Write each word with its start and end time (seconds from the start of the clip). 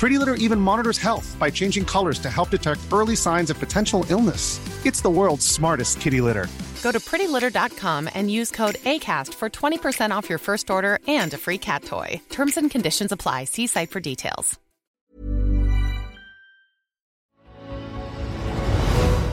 Pretty 0.00 0.16
Litter 0.16 0.36
even 0.46 0.58
monitors 0.58 0.96
health 0.96 1.36
by 1.38 1.50
changing 1.50 1.84
colors 1.84 2.18
to 2.20 2.30
help 2.30 2.48
detect 2.48 2.80
early 2.90 3.14
signs 3.14 3.50
of 3.50 3.58
potential 3.58 4.06
illness. 4.08 4.58
It's 4.86 5.02
the 5.02 5.10
world's 5.10 5.46
smartest 5.46 6.00
kitty 6.00 6.22
litter. 6.22 6.46
Go 6.82 6.90
to 6.90 6.98
prettylitter.com 6.98 8.08
and 8.14 8.30
use 8.30 8.50
code 8.50 8.76
ACAST 8.86 9.34
for 9.34 9.50
20% 9.50 10.10
off 10.10 10.30
your 10.30 10.38
first 10.38 10.70
order 10.70 10.98
and 11.06 11.34
a 11.34 11.36
free 11.36 11.58
cat 11.58 11.84
toy. 11.84 12.18
Terms 12.30 12.56
and 12.56 12.70
conditions 12.70 13.12
apply. 13.12 13.44
See 13.44 13.66
site 13.66 13.90
for 13.90 14.00
details. 14.00 14.58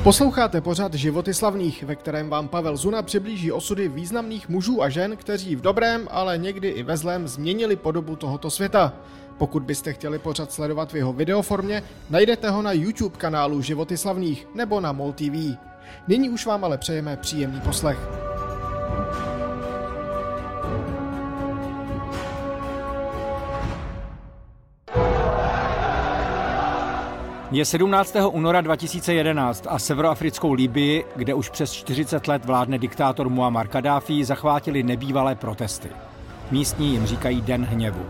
Posloucháte 0.03 0.61
pořád 0.61 0.93
Životy 0.93 1.33
slavných, 1.33 1.83
ve 1.83 1.95
kterém 1.95 2.29
vám 2.29 2.47
Pavel 2.47 2.77
Zuna 2.77 3.01
přiblíží 3.01 3.51
osudy 3.51 3.87
významných 3.87 4.49
mužů 4.49 4.83
a 4.83 4.89
žen, 4.89 5.17
kteří 5.17 5.55
v 5.55 5.61
dobrém, 5.61 6.07
ale 6.11 6.37
někdy 6.37 6.69
i 6.69 6.83
ve 6.83 6.97
zlém 6.97 7.27
změnili 7.27 7.75
podobu 7.75 8.15
tohoto 8.15 8.49
světa. 8.49 8.93
Pokud 9.37 9.63
byste 9.63 9.93
chtěli 9.93 10.19
pořád 10.19 10.51
sledovat 10.51 10.91
v 10.93 10.95
jeho 10.95 11.13
videoformě, 11.13 11.83
najdete 12.09 12.49
ho 12.49 12.61
na 12.61 12.71
YouTube 12.71 13.17
kanálu 13.17 13.61
Životy 13.61 13.97
slavných 13.97 14.47
nebo 14.55 14.81
na 14.81 14.91
MOL 14.91 15.13
TV. 15.13 15.57
Nyní 16.07 16.29
už 16.29 16.45
vám 16.45 16.63
ale 16.63 16.77
přejeme 16.77 17.17
příjemný 17.17 17.61
poslech. 17.61 17.97
Je 27.51 27.65
17. 27.65 28.15
února 28.31 28.61
2011 28.61 29.67
a 29.69 29.79
severoafrickou 29.79 30.53
Libii, 30.53 31.05
kde 31.15 31.33
už 31.33 31.49
přes 31.49 31.71
40 31.71 32.27
let 32.27 32.45
vládne 32.45 32.77
diktátor 32.77 33.29
Muammar 33.29 33.67
Kadáfi, 33.67 34.25
zachvátili 34.25 34.83
nebývalé 34.83 35.35
protesty. 35.35 35.89
Místní 36.51 36.91
jim 36.91 37.05
říkají 37.05 37.41
Den 37.41 37.65
hněvu. 37.65 38.05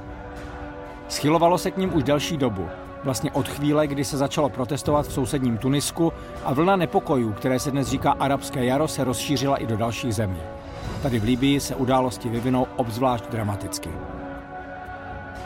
Schylovalo 1.09 1.57
se 1.57 1.72
k 1.72 1.78
ním 1.78 1.95
už 1.95 2.03
delší 2.03 2.38
dobu, 2.38 2.69
vlastně 3.03 3.31
od 3.31 3.47
chvíle, 3.47 3.88
kdy 3.88 4.03
se 4.03 4.18
začalo 4.18 4.50
protestovat 4.50 5.07
v 5.07 5.13
sousedním 5.13 5.57
Tunisku 5.57 6.13
a 6.45 6.53
vlna 6.53 6.75
nepokojů, 6.75 7.34
které 7.34 7.59
se 7.59 7.72
dnes 7.72 7.88
říká 7.88 8.16
arabské 8.19 8.66
jaro, 8.66 8.88
se 8.88 9.03
rozšířila 9.03 9.57
i 9.57 9.66
do 9.66 9.78
dalších 9.78 10.16
zemí. 10.16 10.40
Tady 11.01 11.19
v 11.19 11.23
Libii 11.23 11.59
se 11.59 11.75
události 11.75 12.29
vyvinou 12.29 12.68
obzvlášť 12.75 13.25
dramaticky. 13.29 13.90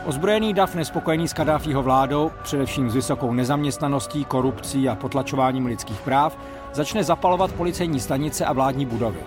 Ozbrojený 0.04 0.54
dav 0.54 0.74
nespokojený 0.74 1.28
s 1.28 1.32
Kadáfího 1.32 1.82
vládou, 1.82 2.30
především 2.42 2.90
s 2.90 2.94
vysokou 2.94 3.32
nezaměstnaností, 3.32 4.24
korupcí 4.24 4.88
a 4.88 4.94
potlačováním 4.94 5.66
lidských 5.66 6.00
práv, 6.00 6.38
začne 6.72 7.04
zapalovat 7.04 7.52
policejní 7.52 8.00
stanice 8.00 8.44
a 8.44 8.52
vládní 8.52 8.86
budovy. 8.86 9.20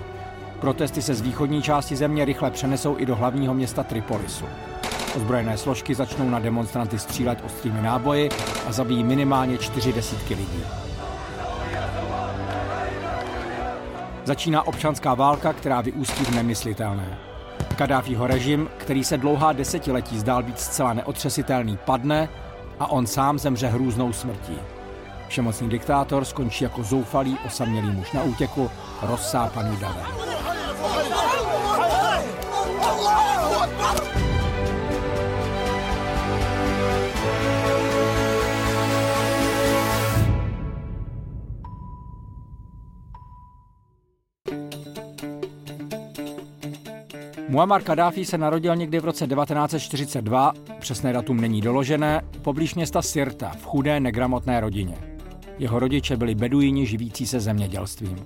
Protesty 0.59 1.01
se 1.01 1.13
z 1.13 1.21
východní 1.21 1.61
části 1.61 1.95
země 1.95 2.25
rychle 2.25 2.51
přenesou 2.51 2.95
i 2.97 3.05
do 3.05 3.15
hlavního 3.15 3.53
města 3.53 3.83
Tripolisu. 3.83 4.45
Ozbrojené 5.15 5.57
složky 5.57 5.95
začnou 5.95 6.29
na 6.29 6.39
demonstranty 6.39 6.99
střílet 6.99 7.39
ostrými 7.45 7.81
náboji 7.81 8.29
a 8.67 8.71
zabijí 8.71 9.03
minimálně 9.03 9.57
čtyři 9.57 9.93
desítky 9.93 10.33
lidí. 10.33 10.63
Začíná 14.23 14.67
občanská 14.67 15.13
válka, 15.13 15.53
která 15.53 15.81
vyústí 15.81 16.25
v 16.25 16.35
nemyslitelné. 16.35 17.17
Kadáfího 17.75 18.27
režim, 18.27 18.69
který 18.77 19.03
se 19.03 19.17
dlouhá 19.17 19.53
desetiletí 19.53 20.19
zdál 20.19 20.43
být 20.43 20.59
zcela 20.59 20.93
neotřesitelný, 20.93 21.77
padne 21.85 22.29
a 22.79 22.91
on 22.91 23.07
sám 23.07 23.39
zemře 23.39 23.67
hrůznou 23.67 24.13
smrtí. 24.13 24.57
Všemocný 25.27 25.69
diktátor 25.69 26.25
skončí 26.25 26.63
jako 26.63 26.83
zoufalý, 26.83 27.37
osamělý 27.45 27.91
muž 27.91 28.11
na 28.11 28.23
útěku, 28.23 28.71
rozsápaný 29.01 29.77
davem. 29.77 30.34
Muammar 47.49 47.83
Kadáfi 47.83 48.25
se 48.25 48.37
narodil 48.37 48.75
někdy 48.75 48.99
v 48.99 49.05
roce 49.05 49.27
1942, 49.27 50.53
přesné 50.79 51.13
datum 51.13 51.41
není 51.41 51.61
doložené, 51.61 52.21
poblíž 52.41 52.75
města 52.75 53.01
Sirta 53.01 53.49
v 53.49 53.65
chudé 53.65 53.99
negramotné 53.99 54.59
rodině. 54.59 54.97
Jeho 55.59 55.79
rodiče 55.79 56.17
byli 56.17 56.35
beduíni 56.35 56.85
živící 56.85 57.27
se 57.27 57.39
zemědělstvím. 57.39 58.25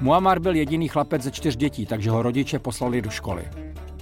Muammar 0.00 0.40
byl 0.40 0.56
jediný 0.56 0.88
chlapec 0.88 1.22
ze 1.22 1.30
čtyř 1.30 1.56
dětí, 1.56 1.86
takže 1.86 2.10
ho 2.10 2.22
rodiče 2.22 2.58
poslali 2.58 3.02
do 3.02 3.10
školy. 3.10 3.42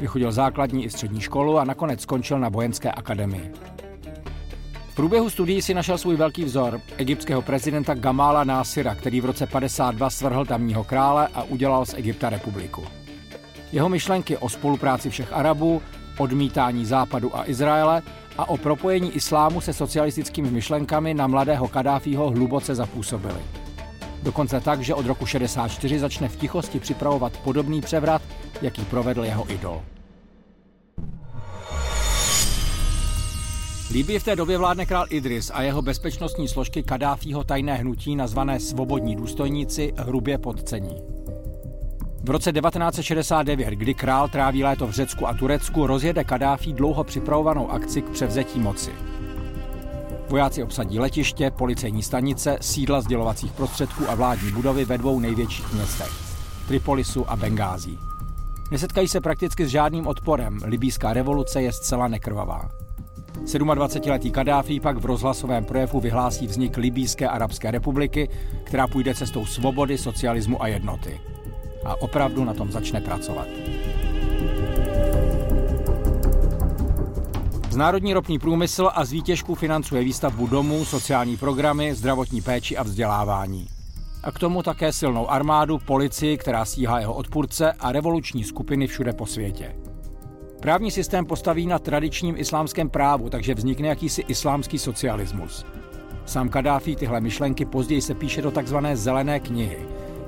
Vychodil 0.00 0.32
základní 0.32 0.84
i 0.84 0.90
střední 0.90 1.20
školu 1.20 1.58
a 1.58 1.64
nakonec 1.64 2.00
skončil 2.00 2.38
na 2.38 2.48
vojenské 2.48 2.90
akademii. 2.90 3.52
V 4.88 4.94
průběhu 4.94 5.30
studií 5.30 5.62
si 5.62 5.74
našel 5.74 5.98
svůj 5.98 6.16
velký 6.16 6.44
vzor, 6.44 6.80
egyptského 6.96 7.42
prezidenta 7.42 7.94
Gamala 7.94 8.44
Násira, 8.44 8.94
který 8.94 9.20
v 9.20 9.24
roce 9.24 9.46
52 9.46 10.10
svrhl 10.10 10.44
tamního 10.44 10.84
krále 10.84 11.28
a 11.34 11.42
udělal 11.42 11.86
z 11.86 11.94
Egypta 11.94 12.30
republiku. 12.30 12.82
Jeho 13.72 13.88
myšlenky 13.88 14.36
o 14.36 14.48
spolupráci 14.48 15.10
všech 15.10 15.32
Arabů, 15.32 15.82
odmítání 16.18 16.86
Západu 16.86 17.36
a 17.36 17.48
Izraele 17.48 18.02
a 18.38 18.48
o 18.48 18.56
propojení 18.56 19.12
islámu 19.12 19.60
se 19.60 19.72
socialistickými 19.72 20.50
myšlenkami 20.50 21.14
na 21.14 21.26
mladého 21.26 21.68
Kadáfího 21.68 22.30
hluboce 22.30 22.74
zapůsobily. 22.74 23.40
Dokonce 24.22 24.60
tak, 24.60 24.80
že 24.80 24.94
od 24.94 25.06
roku 25.06 25.26
64 25.26 25.98
začne 25.98 26.28
v 26.28 26.36
tichosti 26.36 26.80
připravovat 26.80 27.36
podobný 27.36 27.80
převrat, 27.80 28.22
jaký 28.62 28.84
provedl 28.84 29.24
jeho 29.24 29.52
idol. 29.52 29.82
Líbí 33.90 34.18
v 34.18 34.24
té 34.24 34.36
době 34.36 34.58
vládne 34.58 34.86
král 34.86 35.06
Idris 35.10 35.50
a 35.54 35.62
jeho 35.62 35.82
bezpečnostní 35.82 36.48
složky 36.48 36.82
Kadáfího 36.82 37.44
tajné 37.44 37.74
hnutí 37.74 38.16
nazvané 38.16 38.60
Svobodní 38.60 39.16
důstojníci 39.16 39.92
hrubě 39.96 40.38
podcení. 40.38 41.17
V 42.28 42.30
roce 42.30 42.52
1969, 42.52 43.70
kdy 43.70 43.94
král 43.94 44.28
tráví 44.28 44.64
léto 44.64 44.86
v 44.86 44.90
Řecku 44.90 45.26
a 45.28 45.34
Turecku, 45.34 45.86
rozjede 45.86 46.24
Kadáfi 46.24 46.72
dlouho 46.72 47.04
připravovanou 47.04 47.70
akci 47.70 48.02
k 48.02 48.08
převzetí 48.08 48.60
moci. 48.60 48.90
Vojáci 50.28 50.62
obsadí 50.62 50.98
letiště, 50.98 51.50
policejní 51.50 52.02
stanice, 52.02 52.58
sídla 52.60 53.00
sdělovacích 53.00 53.52
prostředků 53.52 54.10
a 54.10 54.14
vládní 54.14 54.50
budovy 54.50 54.84
ve 54.84 54.98
dvou 54.98 55.20
největších 55.20 55.72
městech 55.72 56.10
Tripolisu 56.66 57.30
a 57.30 57.36
Bengází. 57.36 57.98
Nesetkají 58.70 59.08
se 59.08 59.20
prakticky 59.20 59.66
s 59.66 59.68
žádným 59.68 60.06
odporem, 60.06 60.58
libýská 60.64 61.12
revoluce 61.12 61.62
je 61.62 61.72
zcela 61.72 62.08
nekrvavá. 62.08 62.70
27-letý 63.44 64.30
Kadáfi 64.30 64.80
pak 64.80 64.98
v 64.98 65.06
rozhlasovém 65.06 65.64
projevu 65.64 66.00
vyhlásí 66.00 66.46
vznik 66.46 66.76
Libýské 66.76 67.28
arabské 67.28 67.70
republiky, 67.70 68.28
která 68.64 68.86
půjde 68.86 69.14
cestou 69.14 69.46
svobody, 69.46 69.98
socialismu 69.98 70.62
a 70.62 70.66
jednoty. 70.66 71.20
A 71.88 72.02
opravdu 72.02 72.44
na 72.44 72.54
tom 72.54 72.72
začne 72.72 73.00
pracovat. 73.00 73.46
Národní 77.76 78.14
ropný 78.14 78.38
průmysl 78.38 78.90
a 78.94 79.04
z 79.04 79.12
výtěžku 79.12 79.54
financuje 79.54 80.04
výstavbu 80.04 80.46
domů, 80.46 80.84
sociální 80.84 81.36
programy, 81.36 81.94
zdravotní 81.94 82.42
péči 82.42 82.76
a 82.76 82.82
vzdělávání. 82.82 83.66
A 84.22 84.32
k 84.32 84.38
tomu 84.38 84.62
také 84.62 84.92
silnou 84.92 85.30
armádu, 85.30 85.78
policii, 85.78 86.38
která 86.38 86.64
stíhá 86.64 87.00
jeho 87.00 87.14
odpůrce 87.14 87.72
a 87.72 87.92
revoluční 87.92 88.44
skupiny 88.44 88.86
všude 88.86 89.12
po 89.12 89.26
světě. 89.26 89.76
Právní 90.60 90.90
systém 90.90 91.26
postaví 91.26 91.66
na 91.66 91.78
tradičním 91.78 92.36
islámském 92.36 92.90
právu, 92.90 93.30
takže 93.30 93.54
vznikne 93.54 93.88
jakýsi 93.88 94.24
islámský 94.28 94.78
socialismus. 94.78 95.66
Sám 96.26 96.48
Kadáfi 96.48 96.96
tyhle 96.96 97.20
myšlenky 97.20 97.64
později 97.64 98.02
se 98.02 98.14
píše 98.14 98.42
do 98.42 98.50
takzvané 98.50 98.96
zelené 98.96 99.40
knihy, 99.40 99.78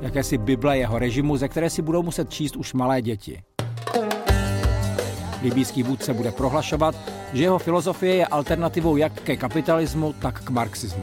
jakési 0.00 0.38
Bible 0.38 0.78
jeho 0.78 0.98
režimu, 0.98 1.36
ze 1.36 1.48
které 1.48 1.70
si 1.70 1.82
budou 1.82 2.02
muset 2.02 2.30
číst 2.30 2.56
už 2.56 2.72
malé 2.72 3.02
děti. 3.02 3.42
Libýský 5.42 5.82
vůdce 5.82 6.14
bude 6.14 6.30
prohlašovat, 6.32 6.94
že 7.32 7.42
jeho 7.42 7.58
filozofie 7.58 8.14
je 8.14 8.26
alternativou 8.26 8.96
jak 8.96 9.12
ke 9.12 9.36
kapitalismu, 9.36 10.12
tak 10.12 10.42
k 10.44 10.50
marxismu. 10.50 11.02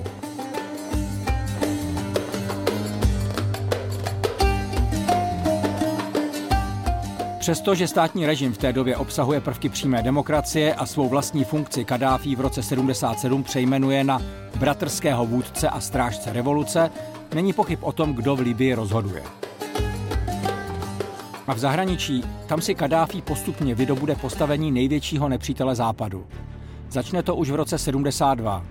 Přestože 7.39 7.87
státní 7.87 8.25
režim 8.25 8.53
v 8.53 8.57
té 8.57 8.73
době 8.73 8.97
obsahuje 8.97 9.41
prvky 9.41 9.69
přímé 9.69 10.03
demokracie 10.03 10.73
a 10.73 10.85
svou 10.85 11.09
vlastní 11.09 11.43
funkci 11.43 11.85
Kadáfi 11.85 12.35
v 12.35 12.41
roce 12.41 12.63
77 12.63 13.43
přejmenuje 13.43 14.03
na 14.03 14.21
bratrského 14.59 15.25
vůdce 15.25 15.69
a 15.69 15.79
strážce 15.79 16.33
revoluce, 16.33 16.91
není 17.33 17.53
pochyb 17.53 17.79
o 17.81 17.91
tom, 17.91 18.13
kdo 18.13 18.35
v 18.35 18.39
Libii 18.39 18.73
rozhoduje. 18.73 19.23
A 21.47 21.53
v 21.53 21.57
zahraničí, 21.57 22.23
tam 22.47 22.61
si 22.61 22.75
Kadáfi 22.75 23.21
postupně 23.21 23.75
vydobude 23.75 24.15
postavení 24.15 24.71
největšího 24.71 25.29
nepřítele 25.29 25.75
západu. 25.75 26.25
Začne 26.89 27.23
to 27.23 27.35
už 27.35 27.49
v 27.49 27.55
roce 27.55 27.77
72. 27.77 28.65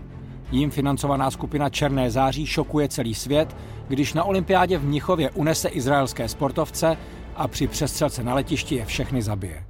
Jím 0.51 0.71
financovaná 0.71 1.31
skupina 1.31 1.69
Černé 1.71 2.11
září 2.11 2.47
šokuje 2.47 2.89
celý 2.89 3.15
svět, 3.15 3.57
když 3.89 4.15
na 4.15 4.25
olympiádě 4.25 4.79
v 4.79 4.85
Mnichově 4.85 5.31
unese 5.31 5.69
izraelské 5.69 6.29
sportovce 6.29 6.97
a 7.37 7.49
při 7.49 7.67
přestřelce 7.67 8.23
na 8.23 8.35
letišti 8.35 8.75
je 8.75 8.85
všechny 8.85 9.23
zabije. 9.23 9.65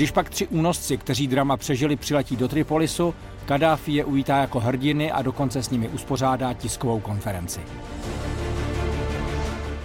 Když 0.00 0.10
pak 0.10 0.30
tři 0.30 0.46
únosci, 0.46 0.96
kteří 0.96 1.26
drama 1.26 1.56
přežili, 1.56 1.96
přiletí 1.96 2.36
do 2.36 2.48
Tripolisu, 2.48 3.14
Kadáfi 3.44 3.92
je 3.92 4.04
uvítá 4.04 4.36
jako 4.36 4.60
hrdiny 4.60 5.12
a 5.12 5.22
dokonce 5.22 5.62
s 5.62 5.70
nimi 5.70 5.88
uspořádá 5.88 6.52
tiskovou 6.52 7.00
konferenci. 7.00 7.60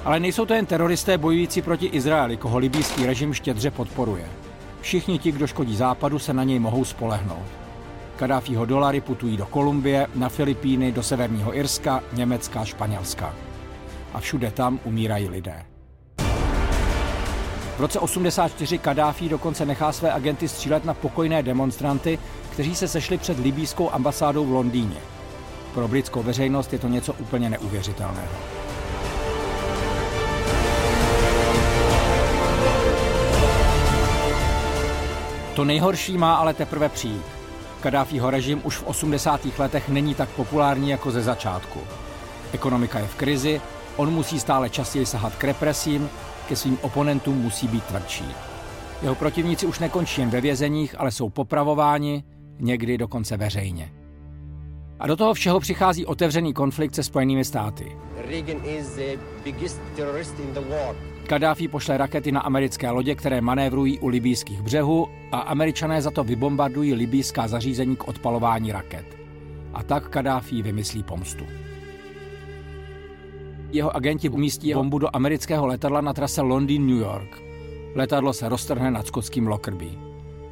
Ale 0.06 0.20
nejsou 0.20 0.46
to 0.46 0.54
jen 0.54 0.66
teroristé 0.66 1.18
bojující 1.18 1.62
proti 1.62 1.86
Izraeli, 1.86 2.38
koho 2.38 2.58
libýský 2.58 3.06
režim 3.06 3.34
štědře 3.34 3.72
podporuje. 3.72 4.26
Všichni 4.82 5.20
ti, 5.20 5.32
kdo 5.32 5.48
škodí 5.48 5.76
západu, 5.76 6.20
se 6.20 6.34
na 6.34 6.44
něj 6.44 6.60
mohou 6.60 6.86
spolehnout. 6.86 7.48
Kadáfího 8.16 8.66
dolary 8.66 9.02
putují 9.02 9.38
do 9.38 9.46
Kolumbie, 9.46 10.08
na 10.16 10.30
Filipíny, 10.30 10.92
do 10.92 11.04
Severního 11.04 11.58
Irska, 11.58 12.04
Německa, 12.14 12.66
Španělska. 12.66 13.36
A 14.14 14.20
všude 14.20 14.52
tam 14.52 14.80
umírají 14.84 15.30
lidé. 15.30 15.75
V 17.76 17.80
roce 17.80 18.00
84 18.00 18.78
Kadáfi 18.78 19.30
dokonce 19.30 19.66
nechá 19.66 19.92
své 19.92 20.12
agenty 20.12 20.48
střílet 20.48 20.86
na 20.86 20.94
pokojné 20.94 21.44
demonstranty, 21.44 22.20
kteří 22.50 22.76
se 22.76 22.88
sešli 22.88 23.18
před 23.18 23.40
libýskou 23.40 23.94
ambasádou 23.94 24.46
v 24.46 24.52
Londýně. 24.52 24.98
Pro 25.74 25.88
britskou 25.88 26.24
veřejnost 26.24 26.74
je 26.74 26.80
to 26.80 26.88
něco 26.88 27.14
úplně 27.14 27.50
neuvěřitelného. 27.50 28.28
To 35.56 35.66
nejhorší 35.66 36.18
má 36.18 36.36
ale 36.36 36.54
teprve 36.54 36.90
přijít. 36.90 37.26
Kadáfího 37.82 38.30
režim 38.30 38.62
už 38.64 38.78
v 38.78 38.88
80. 38.88 39.42
letech 39.58 39.90
není 39.90 40.16
tak 40.16 40.30
populární 40.30 40.90
jako 40.90 41.12
ze 41.12 41.22
začátku. 41.22 41.80
Ekonomika 42.54 43.00
je 43.00 43.08
v 43.08 43.16
krizi, 43.16 43.62
on 43.96 44.14
musí 44.14 44.40
stále 44.40 44.70
častěji 44.70 45.06
sahat 45.06 45.36
k 45.36 45.44
represím, 45.44 46.10
ke 46.48 46.56
svým 46.56 46.78
oponentům 46.82 47.38
musí 47.38 47.68
být 47.68 47.84
tvrdší. 47.84 48.26
Jeho 49.02 49.16
protivníci 49.16 49.66
už 49.66 49.80
nekončí 49.80 50.22
jen 50.22 50.30
ve 50.30 50.42
vězeních, 50.42 51.00
ale 51.00 51.12
jsou 51.12 51.30
popravováni, 51.30 52.24
někdy 52.60 52.98
dokonce 52.98 53.38
veřejně. 53.38 53.92
A 55.00 55.08
do 55.08 55.16
toho 55.16 55.34
všeho 55.34 55.60
přichází 55.60 56.06
otevřený 56.06 56.54
konflikt 56.54 56.96
se 56.96 57.04
Spojenými 57.04 57.46
státy. 57.46 57.98
Kadáfi 61.28 61.68
pošle 61.68 61.98
rakety 61.98 62.32
na 62.32 62.40
americké 62.42 62.90
lodě, 62.90 63.16
které 63.16 63.42
manévrují 63.42 64.00
u 64.00 64.08
libýských 64.08 64.62
břehů 64.62 65.08
a 65.32 65.40
američané 65.40 66.02
za 66.02 66.12
to 66.12 66.24
vybombardují 66.24 66.94
libýská 66.94 67.48
zařízení 67.48 67.96
k 67.96 68.08
odpalování 68.08 68.72
raket. 68.72 69.06
A 69.74 69.84
tak 69.84 70.10
Kadáfi 70.10 70.62
vymyslí 70.62 71.04
pomstu. 71.04 71.44
Jeho 73.76 73.96
agenti 73.96 74.30
umístí 74.30 74.74
bombu 74.74 75.00
do 75.00 75.16
amerického 75.16 75.68
letadla 75.68 76.02
na 76.02 76.14
trase 76.14 76.42
Londýn-New 76.42 76.98
York. 76.98 77.44
Letadlo 77.96 78.34
se 78.34 78.50
roztrhne 78.50 78.92
nad 78.92 79.08
skotským 79.08 79.48
Lockerbie. 79.48 79.92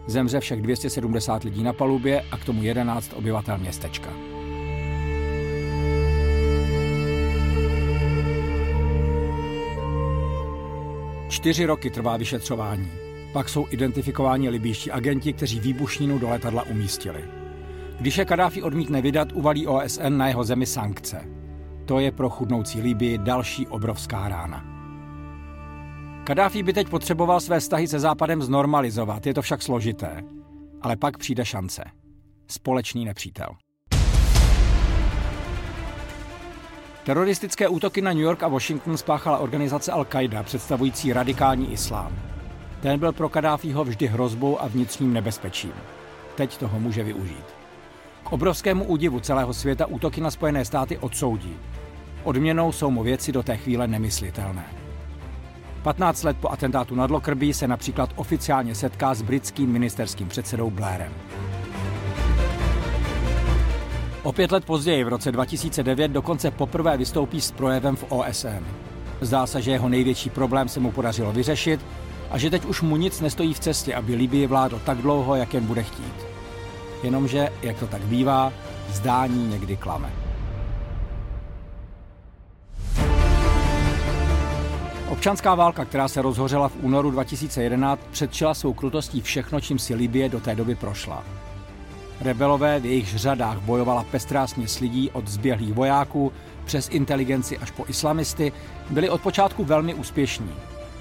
Zemře 0.07 0.39
všech 0.39 0.61
270 0.61 1.43
lidí 1.43 1.63
na 1.63 1.73
palubě 1.73 2.21
a 2.31 2.37
k 2.37 2.45
tomu 2.45 2.63
11 2.63 3.13
obyvatel 3.15 3.57
městečka. 3.57 4.09
Čtyři 11.29 11.65
roky 11.65 11.89
trvá 11.89 12.17
vyšetřování. 12.17 12.91
Pak 13.33 13.49
jsou 13.49 13.65
identifikováni 13.71 14.49
libýští 14.49 14.91
agenti, 14.91 15.33
kteří 15.33 15.59
výbušninu 15.59 16.19
do 16.19 16.29
letadla 16.29 16.63
umístili. 16.63 17.23
Když 17.99 18.17
je 18.17 18.25
Kadáfi 18.25 18.63
odmítne 18.63 19.01
vydat, 19.01 19.31
uvalí 19.33 19.67
OSN 19.67 20.17
na 20.17 20.27
jeho 20.27 20.43
zemi 20.43 20.65
sankce. 20.65 21.42
To 21.85 21.99
je 21.99 22.11
pro 22.11 22.29
chudnoucí 22.29 22.81
Libii 22.81 23.17
další 23.17 23.67
obrovská 23.67 24.29
rána. 24.29 24.65
Kadáfi 26.23 26.63
by 26.63 26.73
teď 26.73 26.89
potřeboval 26.89 27.39
své 27.39 27.59
vztahy 27.59 27.87
se 27.87 27.99
Západem 27.99 28.41
znormalizovat, 28.41 29.25
je 29.25 29.33
to 29.33 29.41
však 29.41 29.61
složité. 29.61 30.23
Ale 30.81 30.95
pak 30.95 31.17
přijde 31.17 31.45
šance. 31.45 31.83
Společný 32.47 33.05
nepřítel. 33.05 33.47
Teroristické 37.05 37.67
útoky 37.67 38.01
na 38.01 38.13
New 38.13 38.21
York 38.21 38.43
a 38.43 38.47
Washington 38.47 38.97
spáchala 38.97 39.37
organizace 39.37 39.91
Al-Qaida, 39.91 40.43
představující 40.43 41.13
radikální 41.13 41.71
islám. 41.71 42.15
Ten 42.81 42.99
byl 42.99 43.11
pro 43.11 43.29
Kadáfího 43.29 43.83
vždy 43.83 44.07
hrozbou 44.07 44.61
a 44.61 44.67
vnitřním 44.67 45.13
nebezpečím. 45.13 45.73
Teď 46.35 46.57
toho 46.57 46.79
může 46.79 47.03
využít. 47.03 47.62
Obrovskému 48.33 48.83
údivu 48.83 49.19
celého 49.19 49.53
světa 49.53 49.85
útoky 49.85 50.21
na 50.21 50.31
Spojené 50.31 50.65
státy 50.65 50.97
odsoudí. 50.97 51.55
Odměnou 52.23 52.71
jsou 52.71 52.91
mu 52.91 53.03
věci 53.03 53.31
do 53.31 53.43
té 53.43 53.57
chvíle 53.57 53.87
nemyslitelné. 53.87 54.65
15 55.83 56.23
let 56.23 56.37
po 56.41 56.49
atentátu 56.49 56.95
nad 56.95 57.11
Lockerbie 57.11 57.53
se 57.53 57.67
například 57.67 58.09
oficiálně 58.15 58.75
setká 58.75 59.13
s 59.13 59.21
britským 59.21 59.71
ministerským 59.71 60.27
předsedou 60.27 60.69
Blairem. 60.69 61.13
O 64.23 64.31
pět 64.31 64.51
let 64.51 64.65
později, 64.65 65.03
v 65.03 65.07
roce 65.07 65.31
2009, 65.31 66.11
dokonce 66.11 66.51
poprvé 66.51 66.97
vystoupí 66.97 67.41
s 67.41 67.51
projevem 67.51 67.95
v 67.95 68.05
OSN. 68.11 68.65
Zdá 69.21 69.47
se, 69.47 69.61
že 69.61 69.71
jeho 69.71 69.89
největší 69.89 70.29
problém 70.29 70.69
se 70.69 70.79
mu 70.79 70.91
podařilo 70.91 71.31
vyřešit 71.31 71.85
a 72.31 72.37
že 72.37 72.49
teď 72.49 72.65
už 72.65 72.81
mu 72.81 72.97
nic 72.97 73.21
nestojí 73.21 73.53
v 73.53 73.59
cestě, 73.59 73.95
aby 73.95 74.15
Libii 74.15 74.47
vládl 74.47 74.81
tak 74.85 74.97
dlouho, 74.97 75.35
jak 75.35 75.53
jen 75.53 75.65
bude 75.65 75.83
chtít. 75.83 76.32
Jenomže, 77.03 77.49
jak 77.61 77.79
to 77.79 77.87
tak 77.87 78.01
bývá, 78.01 78.53
zdání 78.89 79.47
někdy 79.47 79.77
klame. 79.77 80.09
Občanská 85.09 85.55
válka, 85.55 85.85
která 85.85 86.07
se 86.07 86.21
rozhořela 86.21 86.67
v 86.67 86.75
únoru 86.81 87.11
2011, 87.11 88.01
předčila 88.11 88.53
svou 88.53 88.73
krutostí 88.73 89.21
všechno, 89.21 89.61
čím 89.61 89.79
si 89.79 89.95
Libie 89.95 90.29
do 90.29 90.39
té 90.39 90.55
doby 90.55 90.75
prošla. 90.75 91.23
Rebelové 92.21 92.79
v 92.79 92.85
jejich 92.85 93.17
řadách 93.17 93.57
bojovala 93.57 94.05
pestrá 94.11 94.47
směs 94.47 94.79
lidí 94.79 95.11
od 95.11 95.27
zběhlých 95.27 95.73
vojáků 95.73 96.31
přes 96.65 96.89
inteligenci 96.89 97.57
až 97.57 97.71
po 97.71 97.85
islamisty, 97.87 98.51
byli 98.89 99.09
od 99.09 99.21
počátku 99.21 99.63
velmi 99.63 99.93
úspěšní. 99.93 100.51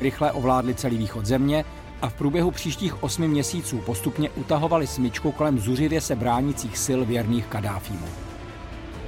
Rychle 0.00 0.32
ovládli 0.32 0.74
celý 0.74 0.96
východ 0.96 1.26
země 1.26 1.64
a 2.02 2.08
v 2.08 2.14
průběhu 2.14 2.50
příštích 2.50 3.02
osmi 3.02 3.28
měsíců 3.28 3.78
postupně 3.78 4.30
utahovali 4.30 4.86
smyčku 4.86 5.32
kolem 5.32 5.58
zuřivě 5.58 6.00
se 6.00 6.16
bránících 6.16 6.78
sil 6.86 7.00
věrných 7.04 7.46
Kadáfímu. 7.46 8.06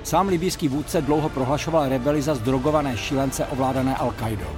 Sám 0.03 0.29
libýský 0.29 0.69
vůdce 0.69 1.01
dlouho 1.01 1.29
prohlašoval 1.29 1.89
rebeli 1.89 2.23
za 2.23 2.35
zdrogované 2.35 2.97
šílence 2.97 3.47
ovládané 3.47 3.95
Al-Qaidou. 3.95 4.51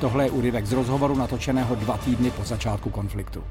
Tohle 0.00 0.24
je 0.24 0.30
úryvek 0.30 0.66
z 0.66 0.72
rozhovoru 0.72 1.16
natočeného 1.16 1.74
dva 1.74 1.96
týdny 1.96 2.30
po 2.30 2.44
začátku 2.44 2.90
konfliktu. 2.90 3.44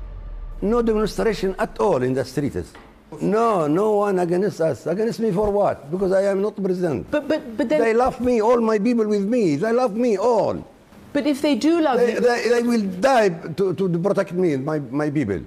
No 0.62 0.82
demonstration 0.82 1.56
at 1.58 1.80
all 1.80 2.04
in 2.04 2.14
the 2.14 2.22
streets. 2.24 2.74
No, 3.22 3.68
no 3.68 3.92
one 3.92 4.22
against 4.22 4.62
us. 4.72 4.88
Against 4.88 5.20
me 5.20 5.32
for 5.32 5.52
what? 5.54 5.78
Because 5.86 6.24
I 6.24 6.32
am 6.32 6.42
not 6.42 6.54
president. 6.56 7.08
But 7.12 7.24
but 7.28 7.42
but 7.58 7.70
then. 7.70 7.82
They 7.82 7.94
love 7.94 8.20
me, 8.20 8.42
all 8.42 8.62
my 8.62 8.80
people 8.80 9.06
with 9.06 9.26
me. 9.26 9.58
They 9.58 9.74
love 9.74 9.96
me 9.96 10.18
all. 10.18 10.64
But 11.14 11.28
if 11.28 11.42
they 11.42 11.56
do 11.56 11.82
love 11.82 12.00
They, 12.00 12.14
you, 12.14 12.20
they, 12.22 12.50
they 12.50 12.64
will 12.64 12.82
die 12.82 13.30
to, 13.30 13.74
to 13.74 14.00
protect 14.00 14.32
me, 14.34 14.54
and 14.54 14.66
my, 14.66 14.80
my 14.80 15.10
people. 15.10 15.42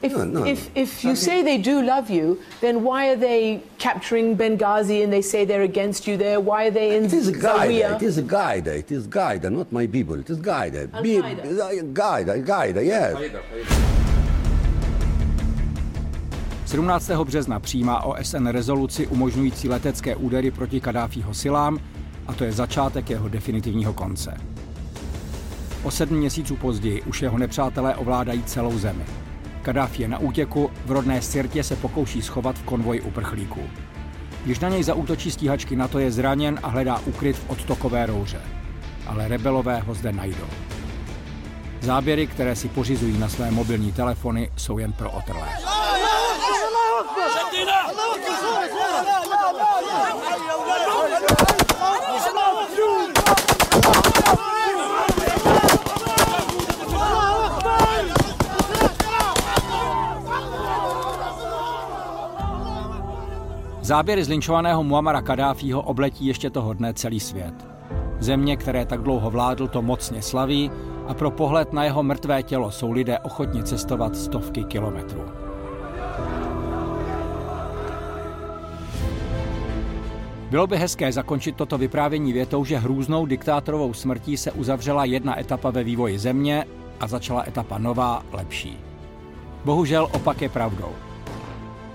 if, 0.00 0.12
no, 0.12 0.24
no. 0.24 0.44
if 0.44 0.70
if 0.74 1.04
you 1.04 1.16
say 1.16 1.42
they 1.42 1.58
do 1.58 1.82
love 1.82 2.08
you, 2.08 2.40
then 2.60 2.82
why 2.84 3.08
are 3.08 3.16
they 3.16 3.60
capturing 3.78 4.36
Benghazi 4.36 5.02
and 5.02 5.12
they 5.12 5.22
say 5.22 5.44
they're 5.44 5.62
against 5.62 6.06
you 6.06 6.16
there? 6.16 6.40
Why 6.40 6.66
are 6.68 6.70
they 6.70 6.96
in 6.96 7.04
It 7.04 7.12
is 7.12 7.28
a 7.28 7.32
guide. 7.32 7.70
Zawiya? 7.70 7.96
It 7.96 8.02
is 8.02 8.18
a 8.18 8.22
guide. 8.22 8.66
It 8.68 8.90
is 8.92 9.06
guide, 9.06 9.50
not 9.50 9.72
my 9.72 9.86
people. 9.86 10.18
It 10.20 10.30
is 10.30 10.38
guide. 10.38 10.90
Be- 11.02 11.16
Al-Qaeda. 11.16 11.44
Uh, 11.44 11.82
guide, 11.92 12.46
guide, 12.46 12.76
yes. 12.76 13.16
17. 16.66 17.10
března 17.24 17.60
přijímá 17.60 18.04
OSN 18.04 18.46
rezoluci 18.46 19.06
umožňující 19.06 19.68
letecké 19.68 20.16
údery 20.16 20.50
proti 20.50 20.80
Kadáfího 20.80 21.34
silám 21.34 21.78
a 22.26 22.34
to 22.34 22.44
je 22.44 22.52
začátek 22.52 23.10
jeho 23.10 23.28
definitivního 23.28 23.92
konce. 23.92 24.34
O 25.82 25.90
sedm 25.90 26.18
měsíců 26.18 26.56
později 26.56 27.02
už 27.02 27.22
jeho 27.22 27.38
nepřátelé 27.38 27.96
ovládají 27.96 28.42
celou 28.42 28.78
zemi. 28.78 29.04
Kadáfi 29.62 30.02
je 30.02 30.08
na 30.08 30.18
útěku, 30.18 30.70
v 30.86 30.90
rodné 30.90 31.22
Sirtě 31.22 31.64
se 31.64 31.76
pokouší 31.76 32.22
schovat 32.22 32.58
v 32.58 32.62
konvoji 32.62 33.00
uprchlíků. 33.00 33.60
Když 34.44 34.60
na 34.60 34.68
něj 34.68 34.82
zaútočí 34.82 35.30
stíhačky 35.30 35.76
NATO 35.76 35.98
je 35.98 36.10
zraněn 36.10 36.58
a 36.62 36.68
hledá 36.68 36.98
úkryt 36.98 37.36
v 37.36 37.50
odtokové 37.50 38.06
rouře. 38.06 38.40
Ale 39.06 39.28
rebelové 39.28 39.80
ho 39.80 39.94
zde 39.94 40.12
najdou. 40.12 40.48
Záběry, 41.80 42.26
které 42.26 42.56
si 42.56 42.68
pořizují 42.68 43.18
na 43.18 43.28
své 43.28 43.50
mobilní 43.50 43.92
telefony, 43.92 44.50
jsou 44.56 44.78
jen 44.78 44.92
pro 44.92 45.10
otrlé. 45.10 45.48
Záběry 63.88 64.24
zlinčovaného 64.24 64.84
Muamara 64.84 65.22
Kadáfího 65.22 65.82
obletí 65.82 66.26
ještě 66.26 66.50
toho 66.50 66.72
dne 66.72 66.94
celý 66.94 67.20
svět. 67.20 67.54
Země, 68.18 68.56
které 68.56 68.86
tak 68.86 69.02
dlouho 69.02 69.30
vládl, 69.30 69.68
to 69.68 69.82
mocně 69.82 70.22
slaví 70.22 70.70
a 71.06 71.14
pro 71.14 71.30
pohled 71.30 71.72
na 71.72 71.84
jeho 71.84 72.02
mrtvé 72.02 72.42
tělo 72.42 72.70
jsou 72.70 72.92
lidé 72.92 73.18
ochotni 73.18 73.62
cestovat 73.62 74.16
stovky 74.16 74.64
kilometrů. 74.64 75.22
Bylo 80.50 80.66
by 80.66 80.76
hezké 80.76 81.12
zakončit 81.12 81.56
toto 81.56 81.78
vyprávění 81.78 82.32
větou, 82.32 82.64
že 82.64 82.78
hrůznou 82.78 83.26
diktátorovou 83.26 83.94
smrtí 83.94 84.36
se 84.36 84.52
uzavřela 84.52 85.04
jedna 85.04 85.40
etapa 85.40 85.70
ve 85.70 85.84
vývoji 85.84 86.18
země 86.18 86.64
a 87.00 87.06
začala 87.06 87.44
etapa 87.48 87.78
nová, 87.78 88.22
lepší. 88.32 88.78
Bohužel 89.64 90.08
opak 90.12 90.42
je 90.42 90.48
pravdou. 90.48 91.07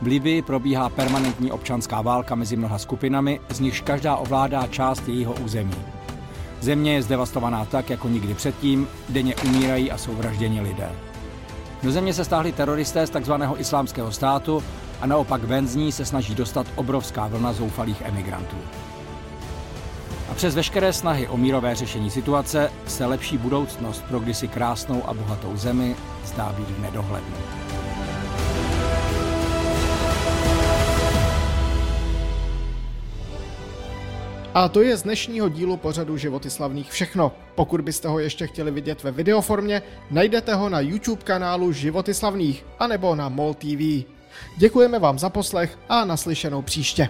V 0.02 0.06
Libii 0.08 0.42
probíhá 0.42 0.90
permanentní 0.90 1.52
občanská 1.52 2.02
válka 2.02 2.36
mezi 2.36 2.56
mnoha 2.56 2.78
skupinami, 2.78 3.40
z 3.50 3.60
nichž 3.60 3.82
každá 3.82 4.16
ovládá 4.16 4.68
část 4.68 5.08
jejího 5.08 5.34
území. 5.34 5.76
Země 6.62 6.94
je 6.94 7.02
zdevastovaná 7.02 7.66
tak, 7.66 7.90
jako 7.90 8.10
nikdy 8.10 8.34
předtím, 8.34 8.88
denně 9.10 9.36
umírají 9.36 9.92
a 9.92 9.98
jsou 9.98 10.16
vražděni 10.16 10.62
lidé. 10.62 10.90
Do 11.84 11.92
země 11.92 12.14
se 12.14 12.26
stáhli 12.26 12.52
teroristé 12.52 13.08
z 13.08 13.10
tzv. 13.10 13.34
islámského 13.58 14.12
státu 14.12 14.64
a 15.02 15.06
naopak 15.06 15.44
ven 15.44 15.68
z 15.68 15.76
ní 15.76 15.92
se 15.92 16.06
snaží 16.06 16.36
dostat 16.36 16.68
obrovská 16.76 17.28
vlna 17.28 17.54
zoufalých 17.54 18.02
emigrantů. 18.02 18.58
A 20.32 20.34
přes 20.34 20.56
veškeré 20.56 20.94
snahy 20.94 21.28
o 21.28 21.38
mírové 21.38 21.76
řešení 21.76 22.10
situace 22.10 22.72
se 22.88 23.06
lepší 23.06 23.38
budoucnost 23.38 24.04
pro 24.04 24.20
kdysi 24.20 24.48
krásnou 24.48 25.04
a 25.10 25.14
bohatou 25.14 25.58
zemi 25.58 25.96
zdá 26.26 26.54
být 26.58 26.70
v 26.70 26.82
nedohlednu. 26.82 27.62
A 34.53 34.69
to 34.69 34.81
je 34.81 34.98
z 34.98 35.03
dnešního 35.03 35.50
dílu 35.50 35.77
pořadu 35.77 36.17
Životy 36.17 36.50
slavných 36.50 36.91
všechno. 36.91 37.31
Pokud 37.55 37.81
byste 37.81 38.07
ho 38.07 38.19
ještě 38.19 38.48
chtěli 38.48 38.72
vidět 38.72 39.03
ve 39.03 39.12
videoformě, 39.12 39.81
najdete 40.12 40.55
ho 40.55 40.69
na 40.69 40.79
YouTube 40.79 41.24
kanálu 41.24 41.72
Životy 41.72 42.13
slavných 42.13 42.65
anebo 42.79 43.15
na 43.15 43.29
MOL 43.29 43.53
TV. 43.53 44.05
Děkujeme 44.57 45.00
vám 45.00 45.19
za 45.19 45.29
poslech 45.29 45.77
a 45.89 46.05
naslyšenou 46.05 46.62
příště. 46.62 47.10